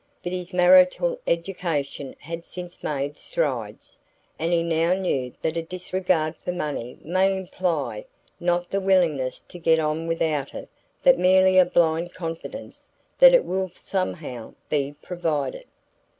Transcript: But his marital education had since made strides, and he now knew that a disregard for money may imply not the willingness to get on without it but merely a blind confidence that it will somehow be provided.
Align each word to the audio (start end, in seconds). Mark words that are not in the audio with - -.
But 0.23 0.31
his 0.31 0.51
marital 0.51 1.19
education 1.27 2.15
had 2.17 2.43
since 2.43 2.81
made 2.81 3.19
strides, 3.19 3.99
and 4.39 4.51
he 4.51 4.63
now 4.63 4.95
knew 4.95 5.31
that 5.43 5.57
a 5.57 5.61
disregard 5.61 6.35
for 6.37 6.51
money 6.51 6.97
may 7.03 7.31
imply 7.37 8.05
not 8.39 8.71
the 8.71 8.79
willingness 8.79 9.41
to 9.41 9.59
get 9.59 9.77
on 9.77 10.07
without 10.07 10.55
it 10.55 10.69
but 11.03 11.19
merely 11.19 11.59
a 11.59 11.65
blind 11.65 12.15
confidence 12.15 12.89
that 13.19 13.35
it 13.35 13.45
will 13.45 13.69
somehow 13.75 14.55
be 14.69 14.95
provided. 15.03 15.65